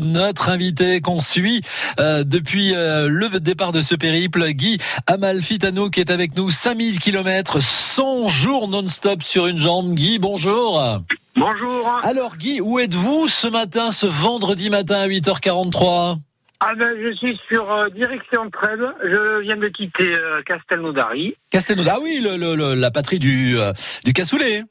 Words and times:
Notre 0.00 0.50
invité 0.50 1.00
qu'on 1.00 1.20
suit 1.20 1.62
euh, 1.98 2.22
depuis 2.22 2.72
euh, 2.72 3.08
le 3.08 3.40
départ 3.40 3.72
de 3.72 3.82
ce 3.82 3.96
périple, 3.96 4.46
Guy 4.50 4.78
Amalfitano, 5.08 5.90
qui 5.90 5.98
est 5.98 6.12
avec 6.12 6.36
nous, 6.36 6.50
5000 6.50 7.00
km, 7.00 7.60
100 7.60 8.28
jours 8.28 8.68
non-stop 8.68 9.24
sur 9.24 9.48
une 9.48 9.58
jambe. 9.58 9.94
Guy, 9.94 10.20
bonjour. 10.20 11.00
Bonjour. 11.34 12.00
Alors 12.04 12.36
Guy, 12.36 12.60
où 12.60 12.78
êtes-vous 12.78 13.26
ce 13.26 13.48
matin, 13.48 13.90
ce 13.90 14.06
vendredi 14.06 14.70
matin 14.70 15.00
à 15.00 15.08
8h43 15.08 16.18
ah 16.60 16.74
ben, 16.76 16.92
je 17.00 17.14
suis 17.14 17.40
sur 17.48 17.70
euh, 17.70 17.88
direction 17.88 18.50
Trèbes. 18.50 18.92
Je 19.04 19.40
viens 19.42 19.56
de 19.56 19.68
quitter 19.68 20.12
euh, 20.12 20.42
Castelnaudary. 20.42 21.36
Castelnaudary, 21.50 21.96
ah 21.96 22.02
oui, 22.02 22.20
le, 22.20 22.36
le, 22.36 22.74
la 22.74 22.90
patrie 22.90 23.20
du, 23.20 23.56
euh, 23.56 23.72
du 24.04 24.12
cassoulet. 24.12 24.64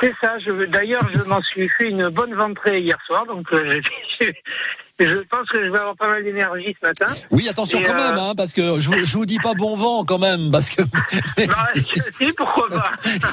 C'est 0.00 0.14
ça. 0.20 0.38
Je, 0.38 0.66
d'ailleurs, 0.66 1.06
je 1.14 1.22
m'en 1.22 1.40
suis 1.42 1.68
fait 1.68 1.88
une 1.88 2.08
bonne 2.08 2.34
ventrée 2.34 2.80
hier 2.80 2.98
soir, 3.06 3.26
donc 3.26 3.46
euh, 3.52 3.80
je 5.00 5.18
pense 5.30 5.48
que 5.48 5.64
je 5.64 5.70
vais 5.70 5.78
avoir 5.78 5.96
pas 5.96 6.08
mal 6.08 6.22
d'énergie 6.24 6.76
ce 6.80 6.86
matin. 6.86 7.06
Oui, 7.30 7.48
attention 7.48 7.82
quand 7.82 7.94
même, 7.94 8.18
hein, 8.18 8.34
parce 8.36 8.52
que 8.52 8.80
je, 8.80 9.04
je 9.04 9.16
vous 9.16 9.26
dis 9.26 9.38
pas 9.38 9.54
bon 9.54 9.76
vent 9.76 10.04
quand 10.04 10.18
même, 10.18 10.50
parce 10.50 10.68
que. 10.68 10.82
bah, 11.46 11.68
si, 11.74 12.32
pourquoi 12.36 12.68
pas. 12.68 12.92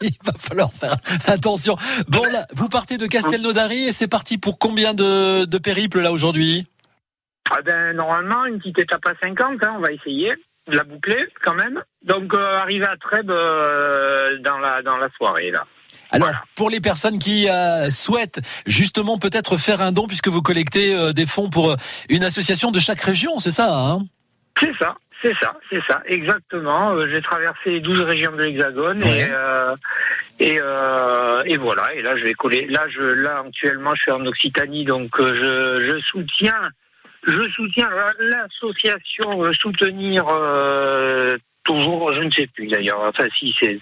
Il 0.00 0.12
va 0.22 0.32
falloir 0.38 0.72
faire 0.72 0.96
attention. 1.26 1.76
Bon, 2.08 2.24
là, 2.24 2.46
vous 2.54 2.68
partez 2.68 2.96
de 2.96 3.06
Castelnaudary 3.06 3.88
et 3.88 3.92
c'est 3.92 4.08
parti 4.08 4.38
pour 4.38 4.58
combien 4.58 4.94
de, 4.94 5.44
de 5.44 5.58
périples 5.58 6.00
là 6.00 6.12
aujourd'hui? 6.12 6.66
Ah 7.50 7.62
ben, 7.64 7.96
normalement, 7.96 8.44
une 8.44 8.58
petite 8.58 8.78
étape 8.78 9.04
à 9.06 9.12
50, 9.22 9.64
hein, 9.64 9.74
on 9.76 9.80
va 9.80 9.90
essayer 9.90 10.34
de 10.70 10.76
la 10.76 10.84
boucler 10.84 11.28
quand 11.42 11.54
même. 11.54 11.82
Donc, 12.02 12.34
euh, 12.34 12.58
arriver 12.58 12.86
à 12.86 12.96
Trèbes 12.96 13.30
euh, 13.30 14.38
dans, 14.38 14.58
la, 14.58 14.82
dans 14.82 14.96
la 14.96 15.08
soirée, 15.16 15.50
là. 15.50 15.66
Alors, 16.12 16.28
voilà. 16.28 16.42
pour 16.56 16.70
les 16.70 16.80
personnes 16.80 17.18
qui 17.18 17.48
euh, 17.48 17.88
souhaitent 17.88 18.40
justement 18.66 19.18
peut-être 19.18 19.56
faire 19.56 19.80
un 19.80 19.92
don, 19.92 20.08
puisque 20.08 20.26
vous 20.26 20.42
collectez 20.42 20.92
euh, 20.92 21.12
des 21.12 21.26
fonds 21.26 21.50
pour 21.50 21.76
une 22.08 22.24
association 22.24 22.72
de 22.72 22.80
chaque 22.80 23.00
région, 23.00 23.38
c'est 23.38 23.52
ça 23.52 23.72
hein? 23.72 24.00
C'est 24.58 24.76
ça, 24.76 24.96
c'est 25.22 25.34
ça, 25.40 25.56
c'est 25.70 25.80
ça, 25.88 26.02
exactement. 26.06 26.94
J'ai 27.06 27.22
traversé 27.22 27.78
12 27.78 28.00
régions 28.00 28.32
de 28.32 28.42
l'Hexagone 28.42 29.04
ouais. 29.04 29.30
et, 30.40 30.56
et, 30.56 30.60
et, 31.46 31.56
voilà. 31.56 31.94
Et 31.94 32.02
là, 32.02 32.16
je 32.16 32.24
vais 32.24 32.34
coller. 32.34 32.66
Là, 32.66 32.86
je, 32.88 33.00
là, 33.00 33.44
actuellement, 33.46 33.94
je 33.94 34.02
suis 34.02 34.10
en 34.10 34.26
Occitanie, 34.26 34.84
donc 34.84 35.10
je, 35.18 35.88
je 35.88 36.00
soutiens 36.00 36.70
je 37.26 37.48
soutiens 37.50 37.90
l'association 38.18 39.44
euh, 39.44 39.52
Soutenir 39.52 40.24
euh, 40.28 41.36
toujours, 41.64 42.12
je 42.14 42.22
ne 42.22 42.30
sais 42.30 42.46
plus 42.46 42.66
d'ailleurs. 42.66 43.00
Enfin, 43.00 43.26
si 43.38 43.54
c'est 43.58 43.78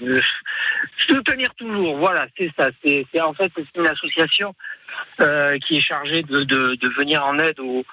soutenir 1.07 1.55
toujours. 1.55 1.97
Voilà, 1.99 2.27
c'est 2.37 2.51
ça. 2.57 2.69
C'est 2.85 3.21
en 3.21 3.33
fait 3.33 3.53
une 3.77 3.87
association 3.87 4.55
euh, 5.21 5.59
qui 5.59 5.79
est 5.79 5.81
chargée 5.81 6.23
de, 6.23 6.45
de, 6.45 6.75
de, 6.75 6.89
venir 6.89 7.25
en 7.25 7.39
aide 7.39 7.61
aux, 7.61 7.85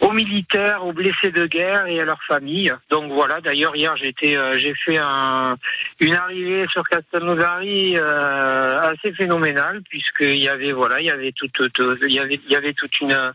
aux 0.00 0.12
militaires, 0.12 0.84
aux 0.84 0.92
blessés 0.92 1.30
de 1.30 1.46
guerre 1.46 1.86
et 1.86 2.00
à 2.00 2.04
leurs 2.04 2.22
familles. 2.24 2.72
Donc 2.90 3.12
voilà. 3.12 3.40
D'ailleurs 3.40 3.76
hier 3.76 3.96
j'étais, 3.96 4.36
euh, 4.36 4.56
j'ai 4.58 4.74
fait 4.74 4.98
un, 4.98 5.56
une 6.00 6.14
arrivée 6.14 6.66
sur 6.70 6.88
Castelnaudary 6.88 7.96
euh, 7.98 8.80
assez 8.80 9.12
phénoménale 9.12 9.82
puisqu'il 9.88 10.38
y 10.38 10.48
avait 10.48 10.72
voilà, 10.72 11.00
il 11.00 11.06
y 11.06 11.10
avait 11.10 11.32
toute, 11.32 11.60
il 12.02 12.12
y 12.12 12.20
avait, 12.20 12.40
il 12.46 12.52
y 12.52 12.56
avait 12.56 12.74
toute 12.74 13.00
une 13.00 13.32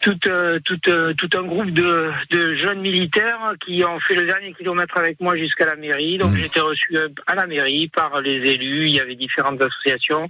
tout, 0.00 0.18
euh, 0.26 0.58
tout, 0.64 0.80
euh, 0.88 1.12
tout 1.14 1.30
un 1.34 1.42
groupe 1.42 1.70
de, 1.70 2.10
de, 2.30 2.54
jeunes 2.54 2.80
militaires 2.80 3.54
qui 3.64 3.84
ont 3.84 3.98
fait 4.00 4.14
le 4.14 4.26
dernier 4.26 4.52
kilomètre 4.54 4.96
avec 4.96 5.20
moi 5.20 5.36
jusqu'à 5.36 5.66
la 5.66 5.76
mairie. 5.76 6.18
Donc 6.18 6.32
mmh. 6.32 6.36
j'étais 6.36 6.60
reçu 6.60 6.96
à 7.26 7.34
la 7.34 7.46
mairie 7.46 7.88
par 7.88 8.20
les 8.20 8.36
élus, 8.36 8.86
il 8.86 8.94
y 8.94 9.00
avait 9.00 9.16
différentes 9.16 9.60
associations. 9.60 10.28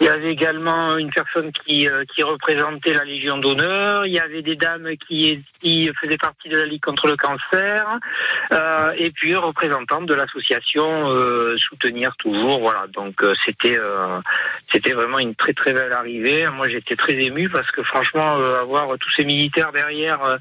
Il 0.00 0.06
y 0.06 0.08
avait 0.08 0.30
également 0.30 0.96
une 0.96 1.10
personne 1.10 1.50
qui, 1.50 1.88
euh, 1.88 2.04
qui 2.04 2.22
représentait 2.22 2.94
la 2.94 3.04
Légion 3.04 3.38
d'honneur. 3.38 4.06
Il 4.06 4.12
y 4.12 4.20
avait 4.20 4.42
des 4.42 4.54
dames 4.54 4.90
qui, 5.08 5.42
qui 5.60 5.90
faisaient 6.00 6.16
partie 6.16 6.48
de 6.48 6.56
la 6.56 6.66
Ligue 6.66 6.82
contre 6.82 7.08
le 7.08 7.16
cancer. 7.16 7.98
Euh, 8.52 8.92
et 8.96 9.10
puis 9.10 9.34
représentante 9.34 10.06
de 10.06 10.14
l'association 10.14 11.10
euh, 11.10 11.56
Soutenir 11.58 12.16
Toujours. 12.16 12.60
Voilà, 12.60 12.86
donc 12.92 13.24
c'était 13.44 13.78
c'était 14.70 14.92
vraiment 14.92 15.18
une 15.18 15.34
très 15.34 15.52
très 15.52 15.72
belle 15.72 15.92
arrivée. 15.92 16.46
Moi 16.50 16.68
j'étais 16.68 16.96
très 16.96 17.14
ému 17.14 17.48
parce 17.48 17.70
que 17.70 17.82
franchement 17.82 18.36
avoir 18.60 18.96
tous 18.98 19.10
ces 19.10 19.24
militaires 19.24 19.72
derrière 19.72 20.38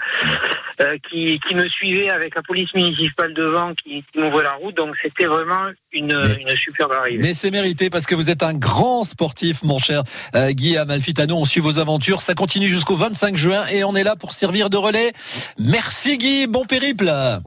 qui, 1.10 1.40
qui 1.40 1.56
me 1.56 1.68
suivaient 1.68 2.10
avec 2.10 2.36
la 2.36 2.44
police 2.44 2.74
municipale 2.74 3.34
devant 3.34 3.74
qui, 3.74 4.04
qui 4.12 4.20
m'ouvrait 4.20 4.44
la 4.44 4.54
route. 4.54 4.76
Donc 4.76 4.96
c'était 5.02 5.26
vraiment 5.26 5.70
une, 5.92 6.22
mais, 6.22 6.42
une 6.42 6.56
superbe 6.56 6.94
arrivée. 6.94 7.22
Mais 7.22 7.34
c'est 7.34 7.52
mérité 7.52 7.90
parce 7.90 8.06
que 8.06 8.16
vous 8.16 8.30
êtes 8.30 8.44
un 8.44 8.54
grand 8.54 9.04
mon 9.64 9.78
cher 9.78 10.04
euh, 10.36 10.52
Guy 10.52 10.78
Amalfitano. 10.78 11.38
On 11.38 11.46
suit 11.46 11.60
vos 11.60 11.80
aventures. 11.80 12.22
Ça 12.22 12.34
continue 12.34 12.70
jusqu'au 12.70 12.96
25 12.96 13.36
juin 13.36 13.66
et 13.68 13.84
on 13.84 13.96
est 13.96 14.04
là 14.04 14.16
pour 14.16 14.34
servir 14.34 14.70
de 14.70 14.78
relais. 14.78 15.14
Merci 15.58 16.18
Guy. 16.18 16.48
Bon 16.48 16.66
périple. 16.66 17.12